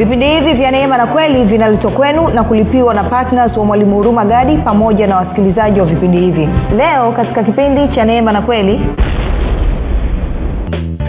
[0.00, 4.24] vipindi hivi vya neema na kweli vinaletwa kwenu na kulipiwa na ptns wa mwalimu huruma
[4.24, 6.48] gadi pamoja na wasikilizaji wa vipindi hivi.
[6.76, 8.80] Leo katika kipindi cha neema na kweli.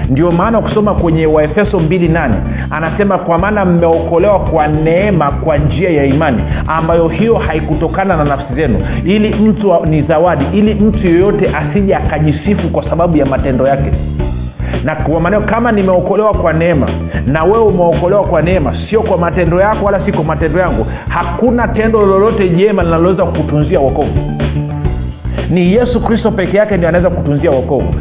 [0.09, 2.31] Ndio maana ukisoma kwenye waefeso 28
[2.69, 8.53] anasema kwa maana mmeokolewa kwa neema kwa njia ya imani ambayo hiyo haikutokana na nafsi
[8.55, 13.91] zenu ili mtu ni zawadi ili mtu yeyote asije akajisifu kwa sababu ya matendo yake
[14.83, 16.89] na kwa maneno kama nimeokolewa kwa neema
[17.25, 21.67] na wewe umeokolewa kwa neema sio kwa matendo yako wala si kwa matendo yangu hakuna
[21.67, 24.37] tendo lolote jema linaloweza kukutunzia wokovu.
[25.49, 27.93] Ni yesu kristo peke yake ndio anaweza kutunzia wokovu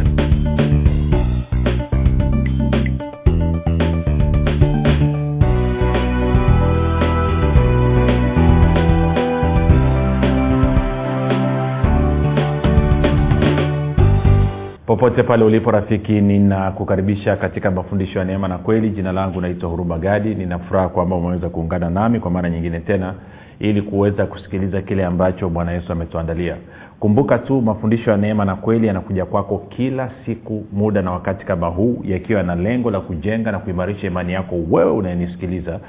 [14.91, 18.91] popote pale ulipo rafiki ninakukaribisha katika mafundisho ya neema na kweli.
[18.91, 20.35] Jina langu naitwa huruma gadi.
[20.35, 23.15] Ninafuraha kwamba umeweza kuungana nami kwa mara nyingine tena
[23.59, 26.57] ili kuweza kusikiliza kile ambacho bwana yesu ametuandalia.
[27.01, 31.67] Kumbuka tu mafundisho ya neema na kweli yanakuja kwako kila siku muda na wakati kama
[31.67, 35.81] huu yakiwa na lengo la kujenga na kuimarisha imani yako wewe unayenisikiliza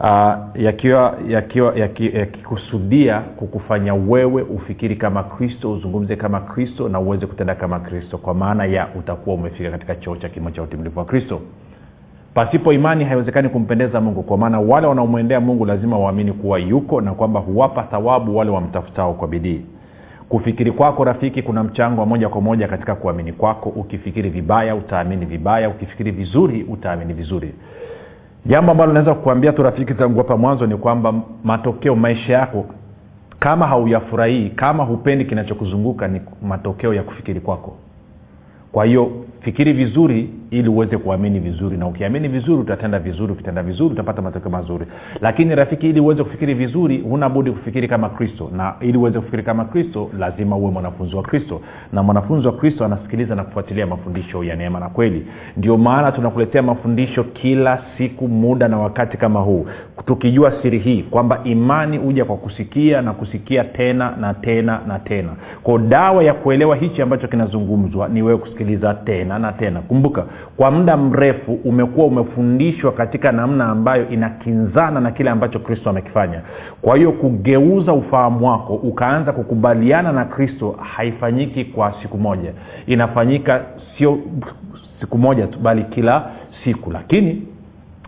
[0.00, 7.26] uh, yakiwa yakiwa yaki- yakikusudia kukufanya wewe ufikiri kama kristo uzungumze kama kristo na uweze
[7.26, 8.18] kutenda kama kristo.
[8.18, 11.40] Kwa maana ya utakuwa umefika katika choo cha kimo cha utimilifu wa kristo.
[12.34, 14.22] Pasipo imani haiwezekani kumpendeza mungu.
[14.22, 19.14] Kwa maana wale wanaomwendea mungu lazima waamini kuwa yuko na kwamba huwapa thawabu wale wamtafutao
[19.14, 19.60] kwa bidii.
[20.28, 23.68] Kufikiri kwako rafiki kuna mchango wa moja kwa moja katika kuamini kwako.
[23.68, 25.68] Ukifikiri vibaya utaamini vibaya.
[25.68, 27.54] Ukifikiri vizuri utaamini vizuri
[28.48, 32.66] jambo ambalo naweza kukuambia tu rafiki tangu hapa mwanzo ni kwamba matokeo maisha yako
[33.38, 37.76] kama hauyafurahii kama hupendi kinachokuzunguka ni matokeo ya kufikiri kwako.
[38.72, 41.76] Kwa hiyo fikiri vizuri ili uweze kuamini vizuri.
[41.76, 44.86] Na ukiamini vizuri utatenda vizuri ukitenda vizuri utapata matokeo mazuri.
[45.20, 48.50] Lakini rafiki ili uweze kufikiri vizuri huna budi kufikiri kama kristo.
[48.56, 51.60] Na ili uweze kufikiri kama kristo lazima uwe mwanafunzi wa kristo.
[51.92, 55.26] Na mwanafunzi wa kristo anasikiliza na kufuatilia mafundisho ya neema na kweli.
[55.56, 59.66] Ndio maana tunakuletea mafundisho kila siku muda na wakati kama huu.
[60.06, 65.30] Tukijua siri hii kwamba imani huja kwa kusikia na kusikia tena na tena na tena.
[65.62, 69.80] Kwao dawa ya kuelewa hichi ambacho kinazungumzwa ni wewe kusikiliza tena na tena.
[69.80, 70.24] Kumbuka
[70.56, 76.40] kwa muda mrefu umekuwa umefundishwa katika namna ambayo inakinzana na kile ambacho kristo amekifanya.
[76.82, 82.52] Kwa hiyo kugeuza ufahamu wako ukaanza kukubaliana na kristo haifanyiki kwa siku moja.
[82.86, 83.60] Inafanyika
[83.98, 84.18] sio
[85.00, 86.24] siku moja tu bali kila
[86.64, 86.90] siku.
[86.90, 87.42] Lakini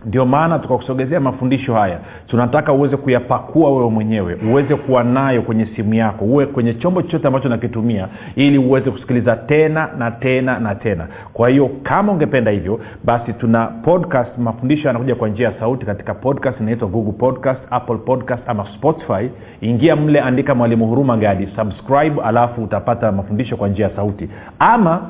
[0.05, 1.99] ndio maana tukakusogezea mafundisho haya.
[2.27, 7.27] Tunataka uweze kuyapakua wewe mwenyewe uweze kuwa nayo kwenye simu yako uwe kwenye chombo chochote
[7.27, 11.07] ambacho nakitumia ili uweze kusikiliza tena na tena na tena.
[11.33, 16.13] Kwa hiyo kama ungependa hivyo basi tuna podcast mafundisho yanakuja kwa njia ya sauti katika
[16.13, 19.29] podcast inaitwa google podcast apple podcast ama spotify.
[19.61, 24.29] Ingia mle andika mwalimu huruma gadi subscribe alafu utapata mafundisho kwa njia ya sauti.
[24.59, 25.01] Ama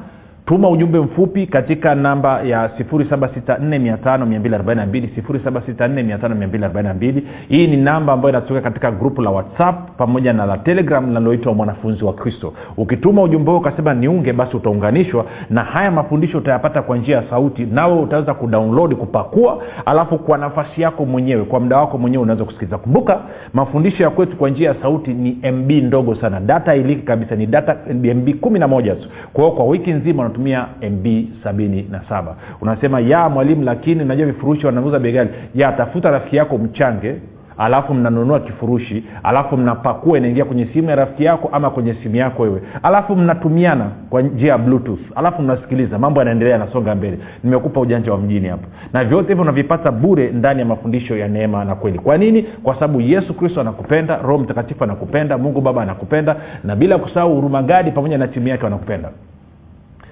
[0.46, 9.22] tuma ujumbe mfupi katika namba ya 7645242 7645242 hii ni namba ambayo inatoka katika grupu
[9.22, 12.54] la whatsapp pamoja na la telegram linaloitwa mwanafunzi wa kristo.
[12.78, 17.66] Ukituma ujumbe huo ukasema niunge basi utaunganishwa na haya mafundisho utayapata kwa njia ya sauti
[17.66, 22.78] nawe utaweza kudownload kupakua alafu kwa nafasi yako mwenyewe kwa muda wako mwenyewe unaweza kusikiliza.
[22.78, 23.20] Kumbuka
[23.54, 26.40] mafundisho ya kwetu kwa njia ya sauti ni mb ndogo sana.
[26.40, 29.08] Data iliki kabisa ni data mb kumi na moja tu.
[29.34, 31.08] Kwa hiyo kwa wiki nzima unatumia mb
[31.44, 32.36] sabini na saba.
[32.62, 37.16] Unasema ya mwalimu lakini najua vifurushi wanauza bei ya tafuta rafiki yako mchange
[37.58, 42.44] alafu mnanunua kifurushi alafu mnapakua inaingia kwenye simu ya rafiki yako ama kwenye simu yako
[42.44, 42.62] wewe.
[42.84, 45.00] Alafu mnatumiana kwa njia ya bluetooth.
[45.16, 47.18] Alafu mnasikiliza mambo yanaendelea yanasonga mbele.
[47.44, 48.64] Nimekupa ujanja wa mjini hapo
[48.94, 52.00] na vyote hivyo unavipata bure ndani ya mafundisho ya neema na kweli.
[52.00, 52.44] Kwa nini?
[52.44, 57.92] Kwa sababu yesu kristo anakupenda roho mtakatifu anakupenda mungu baba anakupenda na bila kusahau hurumagadi
[57.92, 59.10] pamoja na timu yake wanakupenda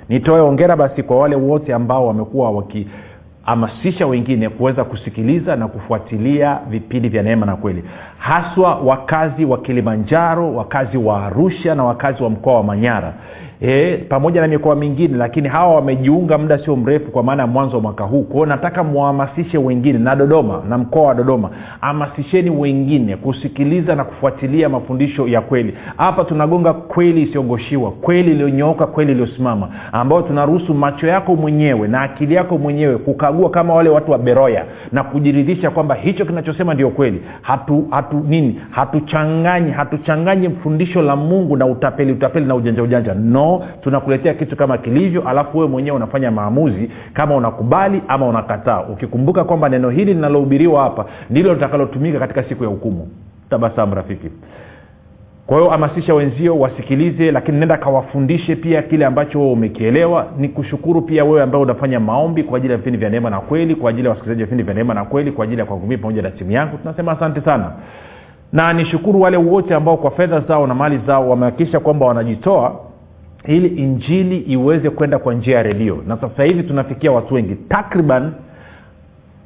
[0.10, 7.10] nitoe ongera basi kwa wale wote ambao wamekuwa wakihamasisha wengine kuweza kusikiliza na kufuatilia vipindi
[7.10, 7.84] vya neema na kweli
[8.20, 13.14] haswa wakazi wa kilimanjaro wakazi wa arusha na wakazi wa mkoa wa manyara.
[13.62, 17.76] E, pamoja na mikoa mingine lakini hawa wamejiunga muda sio mrefu kwa maana ya mwanzo
[17.76, 18.24] wa mwaka huu.
[18.24, 21.50] Kwao nataka mwahamasishe wengine na dodoma na mkoa wa dodoma
[21.82, 25.74] hamasisheni wengine kusikiliza na kufuatilia mafundisho ya kweli.
[25.98, 32.34] Hapa tunagonga kweli isiyogoshiwa kweli iliyonyooka kweli iliyosimama ambayo tunaruhusu macho yako mwenyewe na akili
[32.36, 37.22] yako mwenyewe kukagua kama wale watu wa beroya na kujiridhisha kwamba hicho kinachosema ndio kweli.
[37.42, 43.14] Hatu, hatu nini hatuchanganyi hatuchanganyi fundisho la mungu na utapeli utapeli na ujanja ujanja.
[43.14, 48.82] No no tunakuletea kitu kama kilivyo alafu wewe mwenyewe unafanya maamuzi kama unakubali ama unakataa.
[48.82, 53.08] Ukikumbuka kwamba neno hili linalohubiriwa hapa ndilo litakalotumika katika siku ya hukumu.
[53.50, 54.30] Tabasamu rafiki
[55.50, 60.28] kwa hiyo hamasisha wenzio wasikilize lakini nenda kawafundishe pia kile ambacho umekielewa.
[60.38, 63.76] Ni kushukuru pia wewe ambaye unafanya maombi kwa ajili ya vipindi vya neema na kweli
[63.76, 65.98] kwa ajili ya wasikilizaji wa vipindi vya neema na kweli kwa ajili ya kwangu mii
[65.98, 66.78] pamoja na timu yangu.
[66.78, 67.72] Tunasema asante sana.
[68.54, 72.80] Na nishukuru wale wote ambao kwa fedha zao na mali zao wamehakikisha kwamba wanajitoa
[73.46, 75.98] ili injili iweze kwenda kwa njia ya redio.
[76.08, 78.32] Na sasa hivi tunafikia watu wengi takriban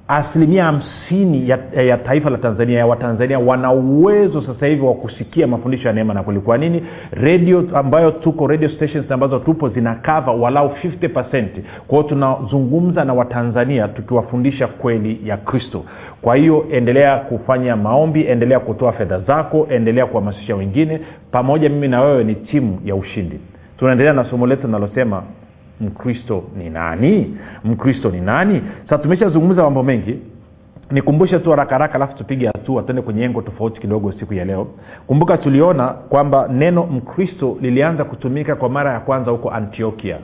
[0.08, 5.48] asilimia hamsini ya, ya taifa la tanzania ya watanzania wana uwezo sasa hivi wa kusikia
[5.48, 6.40] mafundisho ya neema na kweli.
[6.40, 6.84] Kwa nini?
[7.12, 11.48] Redio ambayo tuko radio stations ambazo tupo zina kava walau 50
[11.88, 15.84] kwao tunazungumza na watanzania tukiwafundisha kweli ya kristo.
[16.22, 21.00] Kwa hiyo endelea kufanya maombi endelea kutoa fedha zako endelea kuhamasisha wengine.
[21.32, 23.40] Pamoja mimi na wewe ni timu ya ushindi.
[23.78, 25.24] Tunaendelea na somo letu linalosema
[25.82, 27.38] mkristo ni nani?
[27.64, 28.62] Mkristo ni nani?
[28.84, 30.20] Sasa tumeshazungumza mambo mengi.
[30.92, 34.68] Nikumbushe tu haraka haraka alafu tupige hatua tuende kwenye engo tofauti kidogo siku ya leo.
[35.08, 40.18] Kumbuka tuliona kwamba neno mkristo lilianza kutumika kwa mara ya kwanza huko antiokia.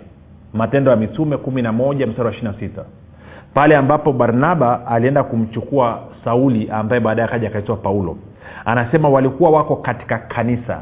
[0.54, 2.86] Matendo ya mitume kumi na moja mstari wa ishiri sita.
[3.54, 8.18] Pale ambapo barnaba alienda kumchukua sauli ambaye baadaye akaja akaitwa paulo.
[8.66, 10.80] Anasema walikuwa wako katika kanisa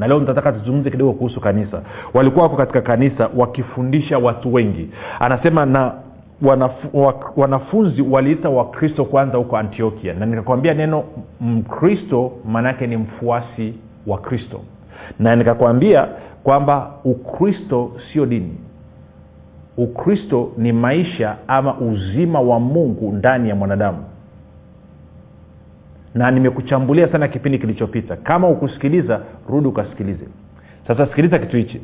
[0.00, 1.82] na leo nitataka tuzungumze kidogo kuhusu kanisa.
[2.14, 4.90] Walikuwa wako katika kanisa wakifundisha watu wengi.
[5.20, 5.92] Anasema na
[6.42, 10.14] wanafu, wanafunzi waliita wakristo kwanza huko antiokia.
[10.14, 11.04] Na nikakwambia neno
[11.40, 13.74] mkristo maanaake ni mfuasi
[14.06, 14.60] wa kristo.
[15.18, 16.08] Na nikakwambia
[16.44, 18.56] kwamba ukristo sio dini.
[19.76, 23.98] Ukristo ni maisha ama uzima wa mungu ndani ya mwanadamu
[26.14, 28.16] na nimekuchambulia sana kipindi kilichopita.
[28.16, 30.24] Kama ukusikiliza rudi ukasikilize.
[30.86, 31.80] Sasa sikiliza kitu hichi.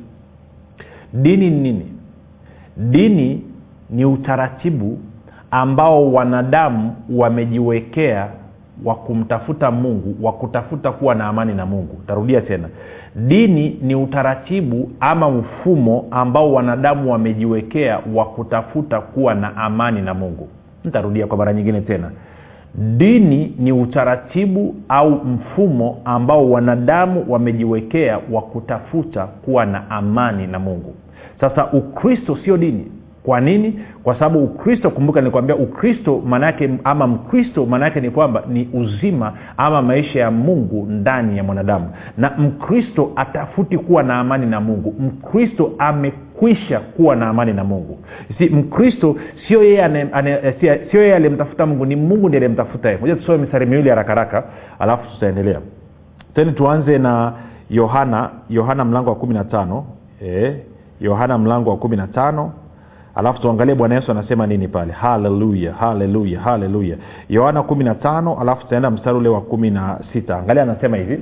[1.13, 1.93] Dini ni nini?
[2.77, 3.43] Dini
[3.91, 4.99] ni utaratibu
[5.51, 8.29] ambao wanadamu wamejiwekea
[8.85, 12.01] wa kumtafuta mungu wa kutafuta kuwa na amani na mungu.
[12.07, 12.69] Tarudia tena.
[13.17, 20.49] Dini ni utaratibu ama mfumo ambao wanadamu wamejiwekea wa kutafuta kuwa na amani na mungu.
[20.85, 22.11] Ntarudia kwa mara nyingine tena
[22.79, 30.95] dini ni utaratibu au mfumo ambao wanadamu wamejiwekea wa kutafuta kuwa na amani na mungu.
[31.41, 32.87] Sasa ukristo sio dini
[33.27, 33.81] kwa nini?
[34.03, 39.83] Kwa sababu ukristo kumbuka nilikwambia ukristo maanaake ama mkristo maanaake ni kwamba ni uzima ama
[39.83, 41.91] maisha ya mungu ndani ya mwanadamu.
[42.19, 44.95] Na mkristo atafuti kuwa na amani na mungu.
[45.01, 47.99] Mkristo amekwisha kuwa na amani na mungu.
[48.39, 49.17] Si mkristo
[49.49, 50.07] sio yeye
[50.91, 54.45] sio yeye aliyemtafuta mungu ni mungu ndi aliyemtafuta moja tusome mistari miwili haraka haraka
[54.79, 55.61] alafu tutaendelea.
[56.35, 57.33] Teni tuanze na
[57.71, 59.85] yohana yohana mlango wa kumi na tano.
[61.01, 62.53] Yohana mlango wa kumi na tano
[63.17, 64.93] alafu tuangalie bwana yesu anasema nini pale?
[64.93, 66.97] Haleluya haleluya haleluya.
[67.29, 70.39] Yohana kumi na tano alafu tutaenda mstari ule wa kumi na sita.
[70.39, 71.21] Angalia anasema hivi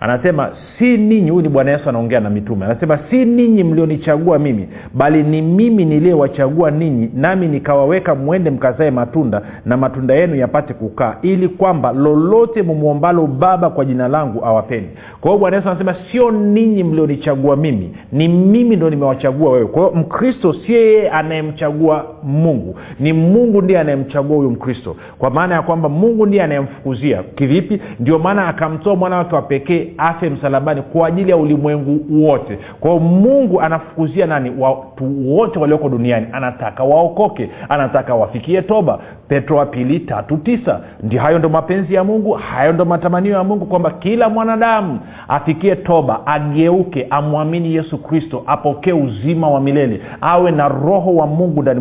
[0.00, 4.68] anasema si ninyi huyu ni bwana yesu anaongea na mitume anasema si ninyi mlionichagua mimi
[4.94, 11.16] bali ni mimi niliyewachagua ninyi nami nikawaweka mwende mkazae matunda na matunda yenu yapate kukaa
[11.22, 14.86] ili kwamba lolote mumwombalo baba kwa jina langu awapeni.
[15.20, 19.66] Kwa hiyo bwana yesu anasema sio ninyi mlionichagua mimi ni mimi ndo nimewachagua wewe.
[19.66, 24.96] Kwa hiyo mkristo si yeye anayemchagua mungu ni mungu ndiye anayemchagua huyu mkristo.
[25.18, 27.22] Kwa maana ya kwamba mungu ndiye anayemfukuzia.
[27.22, 27.80] Kivipi?
[28.00, 32.58] Ndio maana akamtoa mwana wake wa pekee afe msalabani kwa ajili ya ulimwengu wote.
[32.80, 34.52] Kwao mungu anafukuzia nani?
[34.58, 36.26] Watu wote walioko duniani.
[36.32, 38.98] Anataka waokoke anataka wafikie toba.
[39.28, 40.80] Petro wa pili tatu tisa.
[41.02, 45.76] Ndio hayo ndo mapenzi ya mungu hayo ndo matamanio ya mungu kwamba kila mwanadamu afikie
[45.76, 51.80] toba ageuke amwamini yesu kristo apokee uzima wa milele awe na roho wa mungu ndani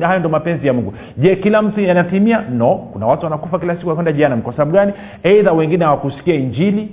[0.00, 0.92] hayo ndo mapenzi ya mungu.
[1.16, 2.44] Je kila mtu yanatimia?
[2.50, 2.74] No.
[2.92, 4.92] Kuna watu wanakufa kila siku wakwenda jianam kwa sababu gani?
[5.22, 6.88] Eidha wengine hawakusikia injili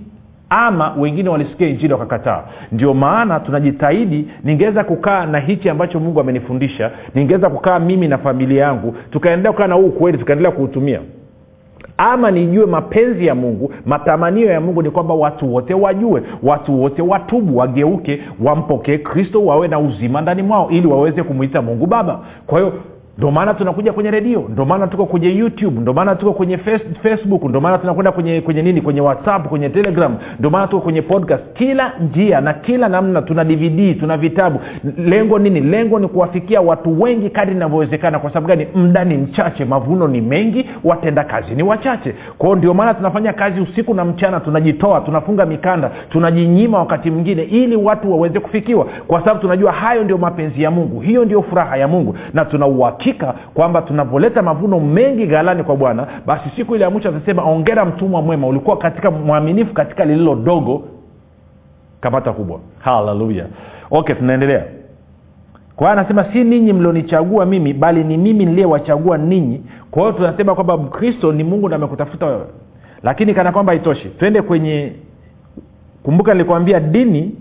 [0.49, 2.43] ama wengine walisikia injili wakakataa.
[2.71, 8.63] Ndio maana tunajitahidi ningeweza kukaa na hichi ambacho mungu amenifundisha ningeweza kukaa mimi na familia
[8.63, 10.99] yangu tukaendelea kukaa na huu ukweli tukaendelea kuutumia.
[11.97, 17.01] Ama nijue mapenzi ya mungu matamanio ya mungu ni kwamba watu wote wajue watu wote
[17.01, 22.19] watubu wageuke wampokee kristo wawe na uzima ndani mwao ili waweze kumwita mungu baba.
[22.47, 22.73] Kwa hiyo
[23.17, 26.85] ndio maana tunakuja kwenye redio ndo maana tuko kwenye youtube ndo maana tuko kwenye face,
[27.03, 31.01] facebook ndo maana tunakwenda kwenye kwenye nini kwenye whatsapp kwenye telegram ndo maana tuko kwenye
[31.01, 31.43] podcast.
[31.53, 34.59] Kila njia na kila namna tuna dvd tuna vitabu.
[34.97, 35.59] Lengo nini?
[35.61, 38.19] Lengo ni kuwafikia watu wengi kadri inavyowezekana.
[38.19, 38.67] Kwa sababu gani?
[38.75, 42.15] Mda ni mchache mavuno ni mengi watenda kazi ni wachache.
[42.37, 47.75] Kwao ndio maana tunafanya kazi usiku na mchana tunajitoa tunafunga mikanda tunajinyima wakati mwingine ili
[47.75, 48.85] watu waweze kufikiwa.
[49.07, 52.65] Kwa sababu tunajua hayo ndio mapenzi ya mungu hiyo ndio furaha ya mungu na tuna
[53.03, 57.85] uhakika kwamba tunapoleta mavuno mengi ghalani kwa bwana basi siku ile ya mwisho atasema ongera
[57.85, 60.83] mtumwa mwema ulikuwa katika mwaminifu katika lililo dogo.
[62.01, 62.59] Kamata kubwa.
[62.79, 63.45] Haleluya
[63.91, 64.63] okay tunaendelea.
[65.75, 69.63] Kwa hiyo anasema si ninyi mlionichagua mimi bali ni mimi niliyewachagua ninyi.
[69.91, 72.45] Kwa hiyo tunasema kwamba mkristo ni mungu ndo amekutafuta wewe.
[73.03, 74.09] Lakini kana kwamba haitoshi.
[74.09, 74.91] Twende kwenye
[76.03, 77.35] kumbuka nilikwambia dini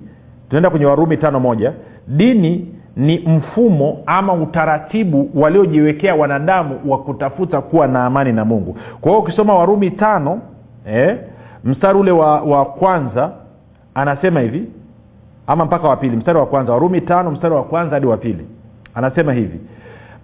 [0.48, 1.72] tunaenda kwenye warumi tano moja.
[2.08, 8.76] Dini ni mfumo ama utaratibu waliojiwekea wanadamu wa kutafuta kuwa na amani na mungu.
[9.00, 10.40] Kwa hiyo ukisoma warumi tano
[10.86, 11.16] eh,
[11.64, 13.30] mstari ule wa, wa kwanza
[13.94, 14.64] anasema hivi
[15.46, 18.46] ama mpaka wa pili mstari wa kwanza warumi tano mstari wa kwanza hadi wa pili
[18.94, 19.60] anasema hivi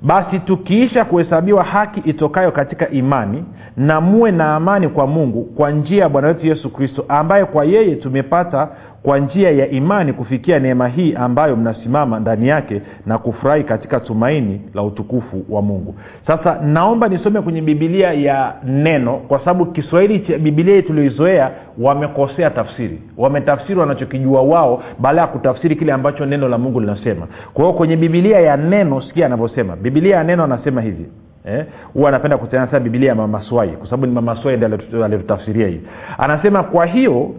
[0.02, 3.44] basi tukiisha kuhesabiwa haki itokayo katika imani
[3.76, 7.64] na muwe na amani kwa mungu kwa njia ya bwana wetu yesu kristo ambaye kwa
[7.64, 8.68] yeye tumepata
[9.08, 14.60] kwa njia ya imani kufikia neema hii ambayo mnasimama ndani yake na kufurahi katika tumaini
[14.74, 15.94] la utukufu wa mungu.
[16.26, 22.50] Sasa naomba nisome kwenye bibilia ya neno kwa sababu kiswahili cha bibilia hii tulioizoea wamekosea
[22.50, 23.02] tafsiri.
[23.16, 27.26] Wametafsiri wanachokijua wao baada ya kutafsiri kile ambacho neno la mungu linasema.
[27.54, 29.76] Kwa hiyo kwenye bibilia ya neno sikia anavyosema.
[29.76, 31.06] Bibilia ya neno anasema hivi
[31.92, 32.08] huwa eh?
[32.08, 34.64] anapenda kutanasa bibilia ya mamaswai kwa sababu ni mamaswai ndi
[35.04, 35.80] alitutafsiria hii.
[36.18, 37.30] Anasema kwa hiyo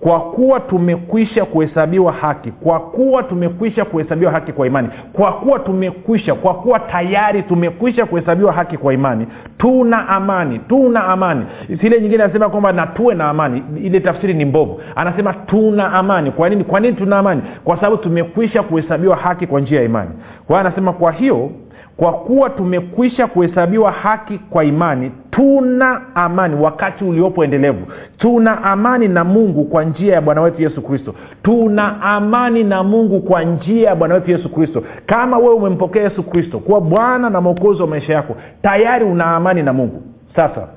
[0.00, 6.34] kwa kuwa tumekwisha kuhesabiwa haki kwa kuwa tumekwisha kuhesabiwa haki kwa imani kwa kuwa tumekwisha
[6.34, 9.26] kwa kuwa tayari tumekwisha kuhesabiwa haki kwa imani
[9.58, 11.44] tuna amani tuna amani.
[11.82, 14.80] Ile nyingine anasema kwamba na tuwe na amani ile tafsiri ni mbovu.
[14.96, 16.30] Anasema tuna amani.
[16.30, 17.42] Kwa nini kwa nini tuna amani?
[17.64, 20.10] Kwa sababu tumekwisha kuhesabiwa haki kwa njia ya imani.
[20.46, 21.50] Kwa hiyo anasema kwa hiyo
[21.96, 27.86] kwa kuwa tumekwisha kuhesabiwa haki kwa imani tuna amani wakati uliopo endelevu.
[28.18, 31.14] Tuna amani na mungu kwa njia ya bwana wetu yesu kristo.
[31.42, 34.84] Tuna amani na mungu kwa njia ya bwana wetu yesu kristo.
[35.06, 39.62] Kama wewe umempokea yesu kristo kuwa bwana na mwokozi wa maisha yako tayari una amani
[39.62, 40.02] na mungu.
[40.36, 40.68] Sasa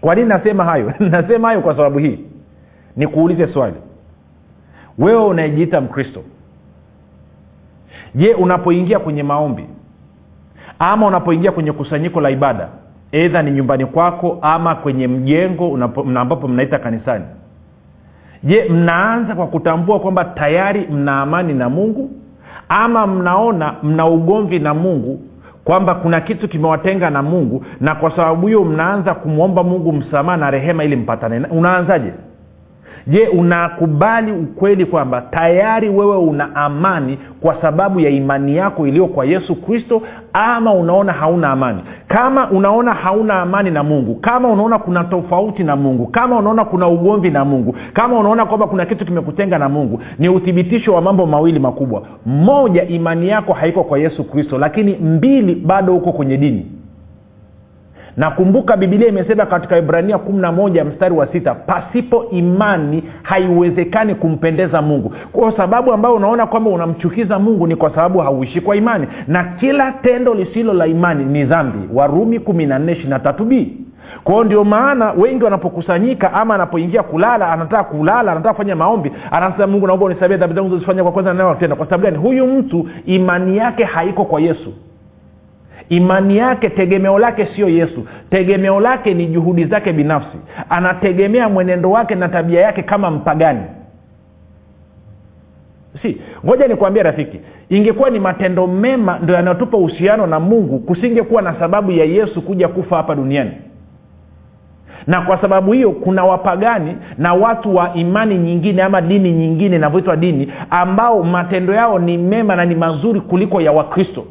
[0.00, 0.92] kwa nini nasema hayo?
[1.10, 2.18] Nasema hayo kwa sababu hii.
[2.96, 3.76] Nikuulize swali.
[4.98, 6.22] Wewe unayejiita mkristo
[8.14, 9.64] je unapoingia kwenye maombi
[10.82, 12.68] ama unapoingia kwenye kusanyiko la ibada
[13.12, 15.78] edha ni nyumbani kwako ama kwenye mjengo
[16.16, 17.24] ambapo mnaita kanisani.
[18.42, 22.10] Je mnaanza kwa kutambua kwamba tayari mna amani na mungu?
[22.68, 25.20] Ama mnaona mna ugomvi na mungu
[25.64, 30.50] kwamba kuna kitu kimewatenga na mungu na kwa sababu hiyo mnaanza kumwomba mungu msamaha na
[30.50, 32.12] rehema ili mpatane unaanzaje
[33.06, 39.24] je unakubali ukweli kwamba tayari wewe una amani kwa sababu ya imani yako iliyo kwa
[39.24, 40.02] yesu kristo
[40.32, 41.80] ama unaona hauna amani?
[42.08, 46.88] Kama unaona hauna amani na mungu kama unaona kuna tofauti na mungu kama unaona kuna
[46.88, 51.26] ugomvi na mungu kama unaona kwamba kuna kitu kimekutenga na mungu ni uthibitisho wa mambo
[51.26, 52.02] mawili makubwa.
[52.26, 56.66] Moja imani yako haiko kwa yesu kristo lakini mbili bado uko kwenye dini
[58.16, 64.82] nakumbuka bibilia imesema katika ibrania kumi na moja mstari wa sita pasipo imani haiwezekani kumpendeza
[64.82, 65.14] mungu.
[65.32, 69.06] Kwa sababu ambayo unaona kwamba unamchukiza mungu ni kwa sababu hauishi kwa imani.
[69.28, 71.78] Na kila tendo lisilo la imani ni dhambi.
[71.94, 73.72] Warumi kumi na nne ishiri na tatu b.
[74.24, 79.86] Kwao ndio maana wengi wanapokusanyika ama anapoingia kulala anataka kulala anataka kufanya maombi anasema mungu
[79.86, 82.16] naomba unisabia dhambi zangu zozifanya kwa kwanza nanatenda kwa sababu gani?
[82.18, 84.72] Huyu mtu imani yake haiko kwa yesu
[85.90, 88.06] imani yake tegemeo lake sio yesu.
[88.30, 90.38] Tegemeo lake ni juhudi zake binafsi.
[90.68, 93.62] Anategemea mwenendo wake na tabia yake kama mpagani.
[96.02, 101.54] Si ngoja nikuambia rafiki ingekuwa ni matendo mema ndo yanayotupa uhusiano na mungu kusingekuwa na
[101.58, 103.50] sababu ya yesu kuja kufa hapa duniani.
[105.06, 110.16] Na kwa sababu hiyo kuna wapagani na watu wa imani nyingine ama dini nyingine inavyoitwa
[110.16, 114.24] dini ambao matendo yao ni mema na ni mazuri kuliko ya wakristo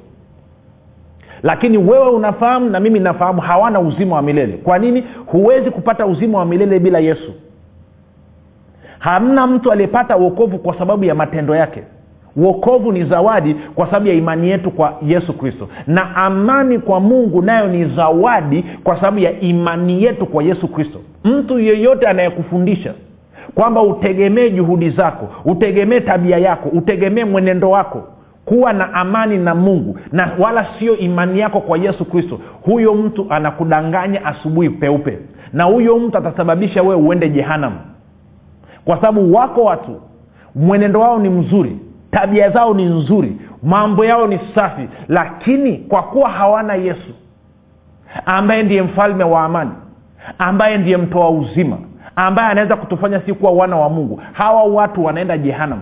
[1.44, 4.54] lakini wewe unafahamu na mimi nafahamu hawana uzima wa milele.
[4.54, 5.04] Kwa nini?
[5.26, 7.34] Huwezi kupata uzima wa milele bila yesu.
[9.00, 11.84] Hamna mtu aliyepata uokovu kwa sababu ya matendo yake.
[12.36, 15.68] Uokovu ni zawadi kwa sababu ya imani yetu kwa yesu kristo.
[15.88, 21.00] Na amani kwa mungu nayo ni zawadi kwa sababu ya imani yetu kwa yesu kristo.
[21.24, 22.94] Mtu yeyote anayekufundisha
[23.56, 28.04] kwamba utegemee juhudi zako utegemee tabia yako utegemee mwenendo wako
[28.50, 33.26] kuwa na amani na mungu na wala sio imani yako kwa yesu kristo huyo mtu
[33.30, 35.20] anakudanganya asubuhi peupe
[35.54, 37.74] na huyo mtu atasababisha wewe uende jehanam
[38.86, 40.02] kwa sababu wako watu
[40.56, 41.78] mwenendo wao ni mzuri
[42.12, 47.14] tabia zao ni nzuri mambo yao ni safi lakini kwa kuwa hawana yesu
[48.26, 49.72] ambaye ndiye mfalme wa amani
[50.40, 51.78] ambaye ndiye mtoa uzima
[52.16, 55.80] ambaye anaweza kutufanya si kuwa wana wa mungu hawa watu wanaenda jehanam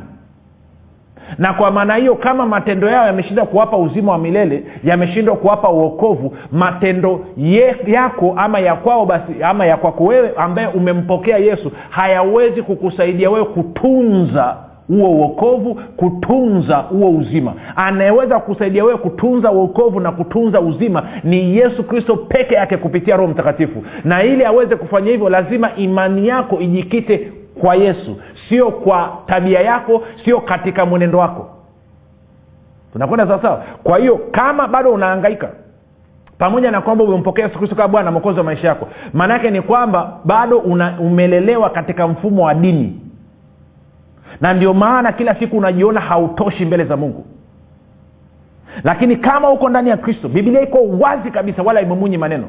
[1.37, 6.37] na kwa maana hiyo kama matendo yao yameshindwa kuwapa uzima wa milele yameshindwa kuwapa uokovu
[6.51, 12.61] matendo ye, yako ama ya kwao basi ama ya kwako wewe ambaye umempokea yesu hayawezi
[12.61, 14.55] kukusaidia wewe kutunza
[14.87, 17.53] huo uokovu kutunza huo uzima.
[17.75, 23.31] Anayeweza kusaidia wewe kutunza uokovu na kutunza uzima ni yesu kristo peke yake kupitia roho
[23.31, 23.83] mtakatifu.
[24.03, 30.03] Na ili aweze kufanya hivyo lazima imani yako ijikite kwa yesu sio kwa tabia yako
[30.25, 31.49] sio katika mwenendo wako.
[32.93, 35.49] Tunakwenda sawasawa kwa hiyo kama bado unaangaika
[36.37, 39.61] pamoja na kwamba umempokea yesu kristo kama bwana mokozi wa maisha yako maana yake ni
[39.61, 43.01] kwamba bado una, umelelewa katika mfumo wa dini.
[44.41, 47.25] Na ndio maana kila siku unajiona hautoshi mbele za mungu.
[48.83, 52.47] Lakini kama uko ndani ya kristo biblia iko wazi kabisa wala imemunyi maneno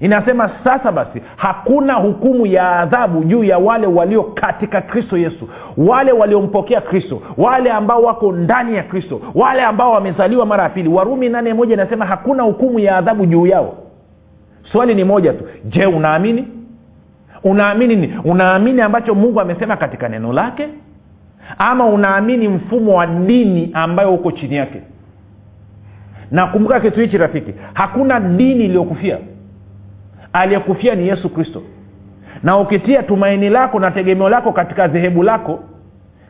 [0.00, 5.48] inasema sasa basi hakuna hukumu ya adhabu juu ya wale walio katika kristo yesu.
[5.76, 10.88] Wale waliompokea kristo wale ambao wako ndani ya kristo wale ambao wamezaliwa mara ya pili.
[10.88, 13.74] Warumi nane moja inasema hakuna hukumu ya adhabu juu yao.
[14.72, 15.44] Swali ni moja tu.
[15.64, 16.48] Je unaamini?
[17.44, 20.68] Unaamini ni unaamini ambacho mungu amesema katika neno lake?
[21.58, 24.80] Ama unaamini mfumo wa dini ambayo uko chini yake?
[26.30, 27.54] Nakumbuka kitu hichi rafiki.
[27.74, 29.18] Hakuna dini iliyokufia
[30.34, 31.62] aliyekufia ni yesu kristo.
[32.42, 35.60] Na ukitia tumaini lako na tegemeo lako katika dhehebu lako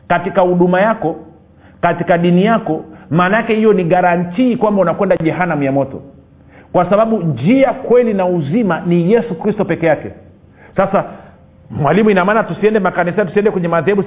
[0.07, 1.15] katika huduma yako
[1.81, 6.01] katika dini yako maana yake hiyo ni garantii kwamba unakwenda jehanam ya moto.
[6.71, 10.11] Kwa sababu njia kweli na uzima ni yesu kristo peke yake.
[10.77, 11.03] Sasa
[11.69, 14.03] mwalimu inamaana tusiende makanisa tusiende kwenye madhehebu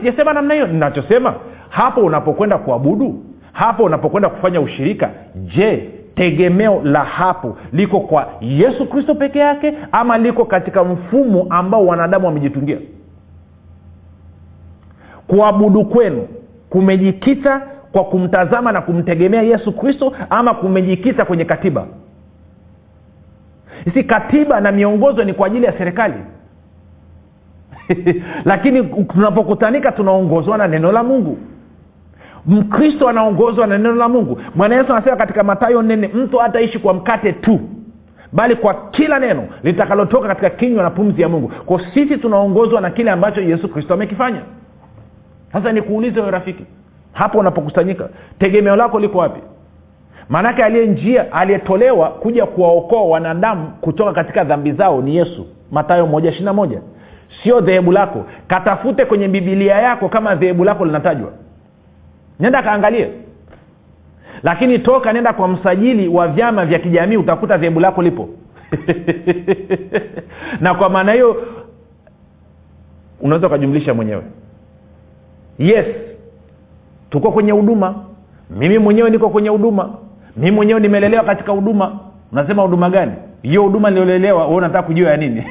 [0.00, 0.66] sijasema namna hiyo.
[0.66, 1.34] Ninachosema
[1.68, 7.56] hapo unapokwenda kuabudu hapo unapokwenda kufanya ushirika je tegemeo la hapo.
[7.72, 12.78] Liko kwa yesu kristo peke yake ama liko katika mfumo ambao wanadamu wamejitungia?
[15.26, 16.28] Kuabudu kwenu
[16.70, 17.62] kumejikita
[17.92, 21.86] kwa kumtazama na kumtegemea yesu kristo ama kumejikita kwenye katiba?
[23.94, 26.14] Si katiba na miongozo ni kwa ajili ya serikali?
[28.44, 31.38] Lakini tunapokutanika tunaongozwa na neno la mungu
[32.46, 34.40] mkristo anaongozwa na neno la mungu.
[34.54, 37.60] Mwana yesu anasema katika matayo nene mtu hataishi kwa mkate tu
[38.32, 41.52] bali kwa kila neno litakalotoka katika kinywa na pumzi ya mungu.
[41.66, 44.40] Kwa sisi tunaongozwa na kile ambacho yesu kristo amekifanya.
[45.52, 46.64] Sasa nikuulize we rafiki
[47.12, 49.40] hapo unapokusanyika tegemeo lako liko wapi?
[50.28, 55.46] Maanake aliye njia aliyetolewa kuja kuwaokoa wanadamu kutoka katika dhambi zao ni yesu.
[55.70, 56.80] Matayo moja ishirina moja.
[57.42, 58.26] Sio dhehebu lako.
[58.48, 61.32] Katafute kwenye bibilia yako kama dhehebu lako linatajwa
[62.40, 63.10] nenda kaangalie.
[64.42, 68.28] Lakini toka nenda kwa msajili wa vyama vya kijamii utakuta dhehebu lako lipo.
[70.60, 71.46] Na kwa maana hiyo
[73.20, 74.22] unaweza ukajumlisha mwenyewe.
[75.58, 75.86] Yes
[77.10, 77.94] tuko kwenye huduma.
[78.50, 79.94] Mimi mwenyewe niko kwenye huduma.
[80.36, 81.98] Mimi mwenyewe nimelelewa katika huduma.
[82.32, 83.12] Unasema huduma gani?
[83.42, 85.44] Hiyo huduma niliolelewa we unataka kujua ya nini?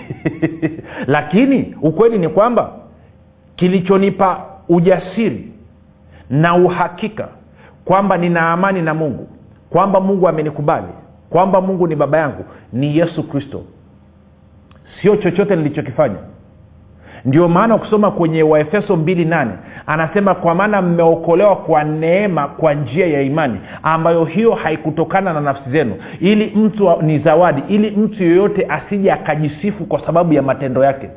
[1.07, 2.71] Lakini ukweli ni kwamba
[3.55, 5.51] kilichonipa ujasiri
[6.29, 7.27] na uhakika
[7.85, 9.27] kwamba nina amani na mungu
[9.69, 10.87] kwamba mungu amenikubali
[11.29, 13.61] kwamba mungu ni baba yangu ni yesu kristo.
[15.01, 16.15] Sio chochote nilichokifanya.
[17.25, 19.47] Ndio maana ukisoma kwenye waefeso 28
[19.87, 25.69] anasema kwa maana mmeokolewa kwa neema kwa njia ya imani ambayo hiyo haikutokana na nafsi
[25.69, 31.09] zenu ili mtu ni zawadi ili mtu yeyote asije akajisifu kwa sababu ya matendo yake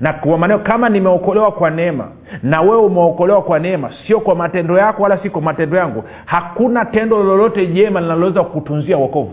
[0.00, 2.08] na kwa maneo kama nimeokolewa kwa neema
[2.42, 6.84] na wewe umeokolewa kwa neema sio kwa matendo yako wala si kwa matendo yangu hakuna
[6.84, 9.32] tendo lolote jema linaloweza kukutunzia wokovu.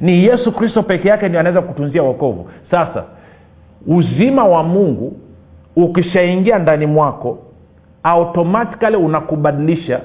[0.00, 2.50] Ni yesu kristo peke yake ndio anaweza kukutunzia wokovu.
[2.70, 3.04] Sasa
[3.86, 5.16] uzima wa mungu
[5.76, 7.38] ukishaingia ndani mwako
[8.02, 10.00] automatikali unakubadilisha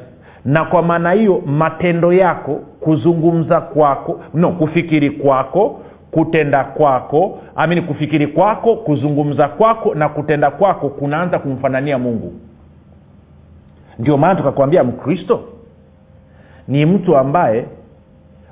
[0.45, 5.79] na kwa maana hiyo matendo yako kuzungumza kwako no kufikiri kwako
[6.11, 12.33] kutenda kwako amini kufikiri kwako kuzungumza kwako na kutenda kwako kunaanza kumfanania mungu.
[13.99, 15.39] Ndio maana tukakwambia mkristo
[16.67, 17.65] ni mtu ambaye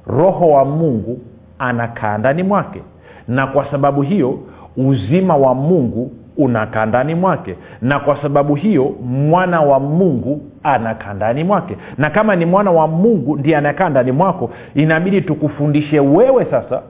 [0.08, 1.20] roho wa mungu
[1.60, 2.82] anakaa ndani mwake
[3.28, 4.40] na kwa sababu hiyo
[4.78, 11.44] uzima wa mungu unakaa ndani mwake na kwa sababu hiyo mwana wa mungu anakaa ndani
[11.44, 11.78] mwake.
[11.98, 16.82] Na kama ni mwana wa mungu ndiye anakaa ndani mwako inabidi tukufundishe wewe sasa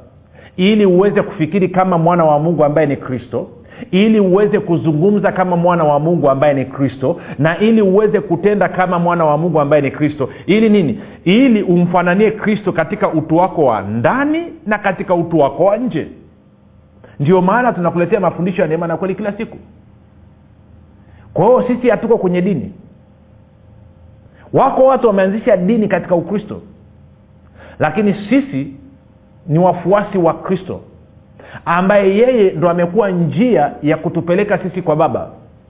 [0.57, 3.49] ili uweze kufikiri kama mwana wa mungu ambaye ni kristo
[3.91, 8.99] ili uweze kuzungumza kama mwana wa mungu ambaye ni kristo na ili uweze kutenda kama
[8.99, 10.29] mwana wa mungu ambaye ni kristo.
[10.45, 10.99] Ili nini?
[11.25, 16.07] Ili umfananie kristo katika utu wako wa ndani na katika utu wako wa nje.
[17.19, 19.57] Ndio maana tunakuletea mafundisho ya neema na kweli kila siku.
[21.33, 22.73] Kwa hiyo sisi hatuko kwenye dini.
[24.53, 26.61] Wako watu wameanzisha dini katika ukristo.
[27.79, 28.73] Lakini sisi
[29.47, 30.81] ni wafuasi wa kristo
[31.65, 35.29] ambaye yeye ndo amekuwa njia ya kutupeleka sisi kwa baba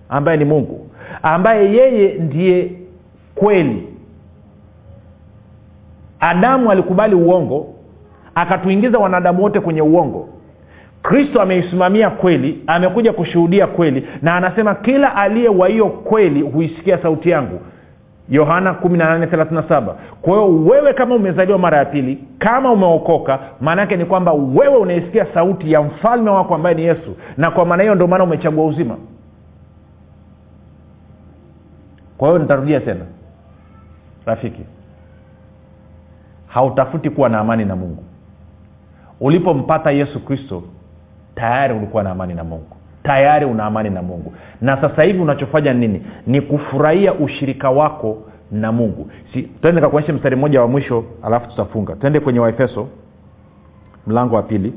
[0.10, 0.88] ambaye ni mungu
[1.24, 2.72] ambaye yeye ndiye
[3.36, 3.88] kweli.
[6.20, 7.74] Adamu alikubali uongo
[8.36, 10.30] akatuingiza wanadamu wote kwenye uongo.
[11.04, 17.30] Kristo ameisimamia kweli amekuja kushuhudia kweli na anasema kila aliye wa hiyo kweli huisikia sauti
[17.30, 17.60] yangu
[18.30, 24.06] yohana 1837 kwa hiyo wewe kama umezaliwa mara ya pili kama umeokoka maana yake ni
[24.06, 27.16] kwamba wewe unaisikia sauti ya mfalme wako ambaye ni yesu.
[27.38, 28.98] Na kwa maana hiyo ndio maana umechagua uzima.
[32.18, 33.06] Kwa hiyo nitarudia tena.
[34.26, 34.62] Rafiki
[36.48, 38.04] hautafuti kuwa na amani na mungu.
[39.20, 40.64] Ulipompata yesu kristo
[41.36, 42.77] tayari ulikuwa na amani na mungu
[43.08, 44.34] tayari una amani na mungu.
[44.62, 46.02] Na sasa hivi unachofanya nini?
[46.28, 48.18] Ni kufurahia ushirika wako
[48.52, 49.12] na mungu.
[49.34, 51.96] Si, tuende kakuonyesha mstari mmoja wa mwisho alafu tutafunga.
[51.96, 52.88] Twende kwenye waefeso
[54.08, 54.74] mlango wa pili.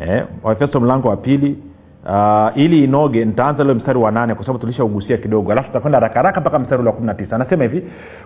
[0.00, 1.58] Eh, waefeso mlango wa pili
[2.06, 5.52] uh, ili inoge nitaanza leo mstari wa nane kwa sababu tulishaugusia kidogo.
[5.52, 7.36] Alafu tutakwenda haraka mpaka mstari wa kumi na tisa.
[7.36, 7.82] Anasema hivi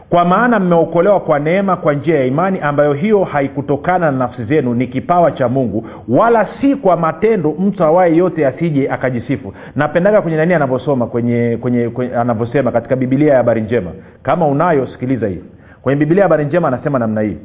[0.09, 4.75] kwa maana mmeokolewa kwa neema kwa njia ya imani ambayo hiyo haikutokana na nafsi zenu
[4.75, 9.53] ni kipawa cha mungu wala si kwa matendo mtu awaye yote asije akajisifu.
[9.77, 13.91] Napendaga kwenye nani anavyosoma kwenye, kwenye, kwenye anavyosema katika bibilia ya habari njema.
[14.23, 15.41] Kama unayo sikiliza hii.
[15.83, 17.37] Kwenye bibilia ya habari njema anasema namna hii.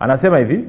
[0.00, 0.64] Anasema hivi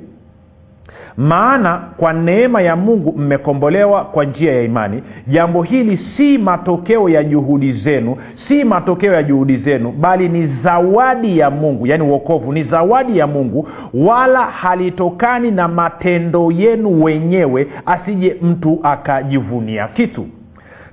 [1.20, 5.04] maana kwa neema ya mungu mmekombolewa kwa njia ya imani.
[5.28, 11.38] Jambo hili si matokeo ya juhudi zenu si matokeo ya juhudi zenu bali ni zawadi
[11.40, 18.36] ya mungu yaani uokovu ni zawadi ya mungu wala halitokani na matendo yenu wenyewe asije
[18.42, 20.28] mtu akajivunia kitu.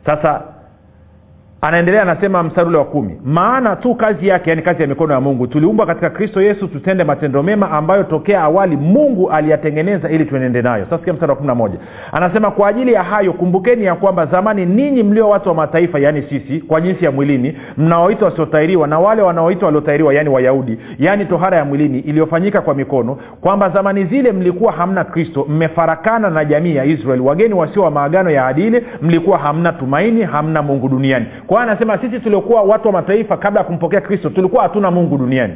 [0.07, 0.43] Sasa
[1.61, 3.21] anaendelea anasema mstari wa kumi.
[3.25, 5.47] Maana tu kazi yake yani kazi ya mikono ya mungu.
[5.47, 10.87] Tuliumbwa katika kristo yesu tutende matendo mema ambayo tokea awali mungu aliyatengeneza ili tuenende nayo.
[10.91, 11.79] Sasa mstari wa kumi na moja.
[12.13, 16.23] Anasema kwa ajili ya hayo kumbukeni ya kwamba zamani ninyi mlio watu wa mataifa yaani
[16.23, 21.57] sisi kwa jinsi ya mwilini mnaoitwa wasiotairiwa na wale wanaoitwa waliotairiwa yaani wayahudi yaani tohara
[21.57, 26.85] ya mwilini iliyofanyika kwa mikono kwamba zamani zile mlikuwa hamna kristo mmefarakana na jamii ya
[26.85, 27.23] israeli.
[27.23, 31.99] Wageni wasio wa maagano ya adili mlikuwa hamna tumaini hamna mungu duniani kwa hiyo anasema
[31.99, 35.55] sisi tuliokuwa watu wa mataifa kabla ya kumpokea kristo tulikuwa hatuna mungu duniani.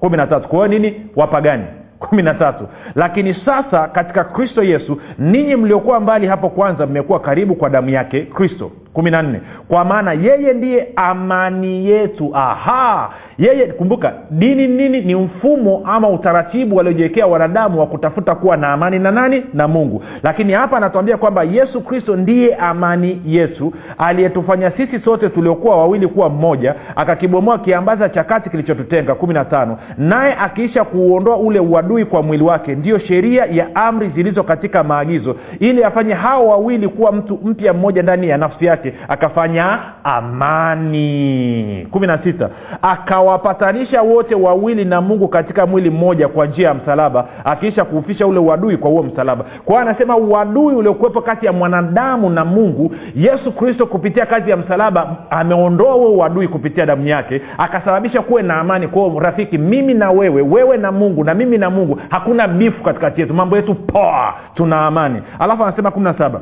[0.00, 0.48] Kumi na tatu.
[0.48, 1.06] Kwa nini?
[1.16, 1.64] Wapagani.
[1.98, 2.68] Kumi na tatu.
[2.94, 8.22] Lakini sasa katika kristo yesu ninyi mliokuwa mbali hapo kwanza mmekuwa karibu kwa damu yake
[8.22, 9.40] kristo kumi na nne.
[9.68, 12.30] Kwa maana yeye ndiye amani yetu.
[12.34, 13.10] Aha!
[13.38, 15.00] Yeye kumbuka dini nini?
[15.00, 19.44] Ni mfumo ama utaratibu waliojiwekea wanadamu wa kutafuta kuwa na amani na nani?
[19.54, 20.02] Na mungu.
[20.22, 26.28] Lakini hapa anatuambia kwamba yesu kristo ndiye amani yetu aliyetufanya sisi sote tuliokuwa wawili kuwa
[26.28, 29.14] mmoja akakibomoa kiambaza cha kati kilichotutenga.
[29.14, 29.78] Kumi na tano.
[29.98, 35.36] Naye akiisha kuuondoa ule uadui kwa mwili wake ndiyo sheria ya amri zilizo katika maagizo
[35.60, 41.86] ili afanye hao wawili kuwa mtu mpya mmoja ndani ya nafsi yake akafanya amani.
[41.90, 42.48] Kumi na sita.
[42.82, 48.38] Akawapatanisha wote wawili na mungu katika mwili mmoja kwa njia ya msalaba akiisha kuufisha ule
[48.38, 49.44] uadui kwa huo msalaba.
[49.64, 55.16] Kwa anasema uadui uliokuwepo kati ya mwanadamu na mungu yesu kristo kupitia kazi ya msalaba
[55.30, 58.88] ameondoa huo uadui kupitia damu yake akasababisha kuwe na amani.
[58.88, 63.20] Kwao rafiki mimi na wewe wewe na mungu na mimi na mungu hakuna bifu katikati
[63.20, 63.34] yetu.
[63.34, 65.22] Mambo yetu poa tuna amani.
[65.38, 66.40] Alafu anasema kumi na saba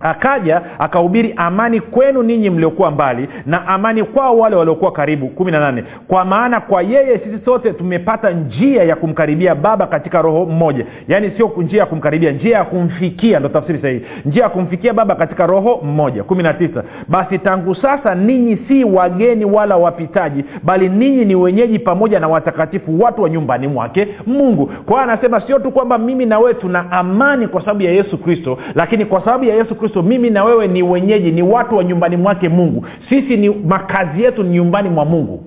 [0.00, 5.28] akaja akahubiri amani kwenu ninyi mliokuwa mbali na amani kwao wale waliokuwa karibu.
[5.28, 5.84] Kumi na nane.
[6.08, 10.86] Kwa maana kwa yeye sisi sote tumepata njia ya kumkaribia baba katika roho mmoja.
[11.08, 14.04] Yaani sio njia ya kumkaribia njia ya kumfikia ndo tafsiri sahihi.
[14.24, 16.24] Njia ya kumfikia baba katika roho mmoja.
[16.24, 16.82] Kumi na tisa.
[17.08, 23.00] Basi tangu sasa ninyi si wageni wala wapitaji bali ninyi ni wenyeji pamoja na watakatifu
[23.00, 24.66] watu wa nyumbani mwake mungu.
[24.66, 28.58] Kwa anasema sio tu kwamba mimi na wewe tuna amani kwa sababu ya yesu kristo
[28.74, 32.16] lakini kwa sababu ya yesu kristo mimi na wewe ni wenyeji ni watu wa nyumbani
[32.16, 32.86] mwake mungu.
[33.08, 35.44] Sisi ni makazi yetu ni nyumbani mwa mungu.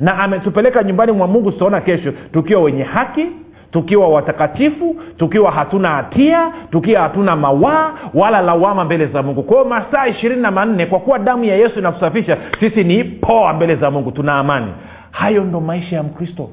[0.00, 3.26] Na ametupeleka nyumbani mwa mungu tutaona kesho tukiwa wenye haki
[3.72, 9.42] tukiwa watakatifu tukiwa hatuna hatia tukiwa hatuna mawaa wala lawama mbele za mungu.
[9.42, 13.52] Kwa hiyo masaa ishirini na manne kwa kuwa damu ya yesu inatusafisha sisi ni poa
[13.52, 14.66] mbele za mungu tuna amani.
[15.10, 16.50] Hayo ndo maisha ya mkristo.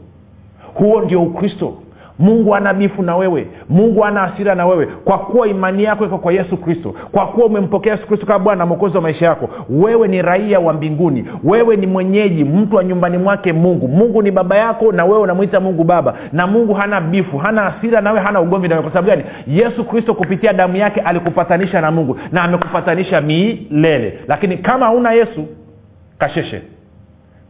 [0.74, 1.74] Huo ndio ukristo
[2.20, 3.48] mungu ana bifu na wewe.
[3.70, 4.86] Mungu ana asira na wewe.
[4.86, 8.60] Kwa kuwa imani yako iko kwa yesu kristo kwa kuwa umempokea yesu kristo kama bwana
[8.60, 11.26] na mwokozi wa maisha yako wewe ni raia wa mbinguni.
[11.44, 13.88] Wewe ni mwenyeji mtu wa nyumbani mwake mungu.
[13.88, 16.14] Mungu ni baba yako na wewe unamwita mungu baba.
[16.34, 19.24] Na mungu hana bifu hana asira nawe hana ugomvi nawe kwa sababu gani?
[19.48, 24.20] Yesu kristo kupitia damu yake alikupatanisha na mungu na amekupatanisha milele.
[24.28, 25.46] Lakini kama hauna yesu
[26.18, 26.62] kasheshe.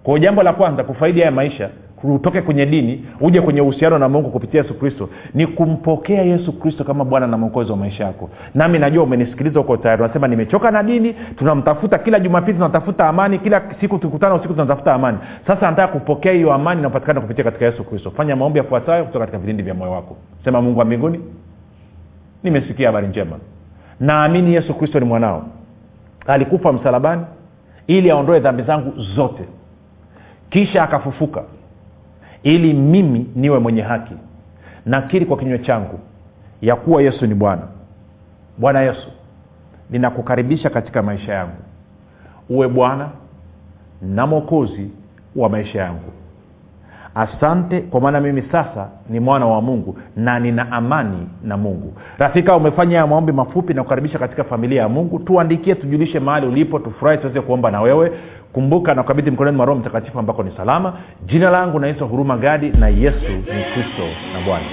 [0.04, 1.70] Kwao jambo la kwanza kufaidi haya maisha
[2.04, 6.84] utoke kwenye dini uje kwenye uhusiano na mungu kupitia yesu kristo ni kumpokea yesu kristo
[6.84, 8.30] kama bwana na mwokozi wa maisha yako.
[8.54, 10.04] Nami najua umenisikiliza huko tayari.
[10.04, 15.18] Unasema nimechoka na dini tunamtafuta kila jumapili tunatafuta amani kila siku tukutana usiku tunatafuta amani.
[15.48, 18.12] Sasa nataka kupokea hiyo amani inayopatikana kupitia katika yesu kristo.
[18.12, 20.18] Fanya maombi yafuatayo kutoka katika vilindi vya moyo wako.
[20.44, 21.20] Sema mungu wa mbinguni
[22.44, 23.38] nimesikia habari njema.
[24.00, 25.46] Naamini yesu kristo ni mwanao.
[26.28, 27.22] Alikufa msalabani
[27.88, 29.44] ili aondoe dhambi zangu zote.
[30.50, 31.44] Kisha akafufuka
[32.46, 34.14] ili mimi niwe mwenye haki.
[34.86, 36.00] Nakiri kwa kinywa changu
[36.62, 37.62] ya kuwa yesu ni bwana.
[38.58, 39.08] Bwana yesu
[39.90, 41.58] ninakukaribisha katika maisha yangu.
[42.50, 43.10] Uwe bwana
[44.02, 44.90] na mwokozi
[45.36, 46.12] wa maisha yangu
[47.16, 51.94] asante kwa maana mimi sasa ni mwana wa mungu na nina amani na mungu.
[52.18, 55.20] Rafika umefanya ya maombi mafupi na kukaribisha katika familia ya mungu.
[55.20, 58.12] Tuandikie tujulishe mahali ulipo tufurahi tuweze kuomba na wewe.
[58.54, 60.94] Kumbuka na kukabidhi mkononi mwa roho mtakatifu ambako ni salama.
[61.26, 64.66] Jina langu naitwa huruma gadi na yesu ni kristo na bwana.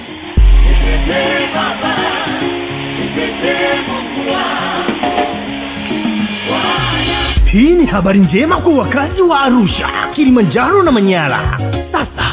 [7.45, 11.59] Hii ni habari njema kwa wakazi wa arusha kilimanjaro na manyara.
[11.91, 12.32] Sasa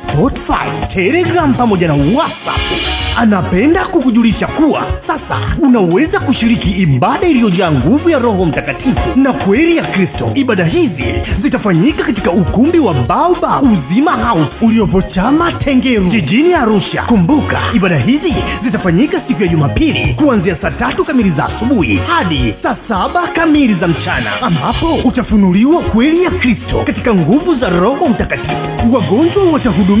[0.13, 2.59] spotify telegram pamoja na whatsapp.
[3.17, 9.83] Anapenda kukujulisha kuwa sasa unaweza kushiriki ibada iliyojaa nguvu ya roho mtakatifu na kweli ya
[9.83, 10.31] kristo.
[10.35, 11.03] Ibada hizi
[11.43, 15.01] zitafanyika katika ukumbi wa baoba uzima house uliopo
[15.63, 17.01] tengeru jijini arusha.
[17.03, 22.75] Kumbuka ibada hizi zitafanyika siku ya jumapili kuanzia saa tatu kamili za asubuhi hadi saa
[22.87, 28.55] saba kamili za mchana ambapo utafunuliwa kweli ya kristo katika nguvu za roho mtakatifu.
[28.93, 30.00] Wagonjwa watahudumiwa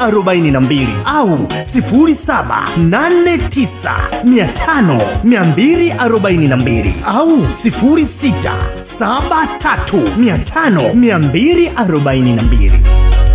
[0.00, 3.94] arobaini na mbili au sifuri saba nane tisa
[4.24, 8.54] mia tano mia mbili arobaini na mbili au sifuri sita
[8.98, 12.80] saba tatu mia tano mia mbili arobaini na mbili.